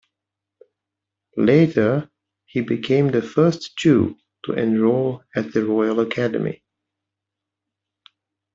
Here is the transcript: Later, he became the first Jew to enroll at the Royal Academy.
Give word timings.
Later, 1.37 2.09
he 2.45 2.61
became 2.61 3.11
the 3.11 3.21
first 3.21 3.77
Jew 3.77 4.17
to 4.47 4.53
enroll 4.53 5.23
at 5.35 5.53
the 5.53 5.63
Royal 5.63 5.99
Academy. 5.99 6.63